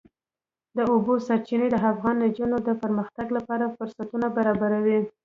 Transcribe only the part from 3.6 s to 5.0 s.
فرصتونه برابروي.